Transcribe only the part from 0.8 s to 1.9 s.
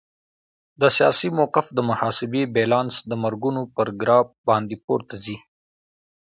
د سیاسي موقف د